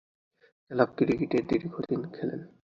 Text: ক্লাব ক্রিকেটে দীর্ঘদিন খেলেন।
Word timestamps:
ক্লাব 0.71 0.89
ক্রিকেটে 0.97 1.39
দীর্ঘদিন 1.49 2.01
খেলেন। 2.15 2.41